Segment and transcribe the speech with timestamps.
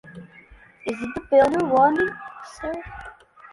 [0.87, 2.09] Is it the bill you're wanting,
[2.59, 2.73] sir?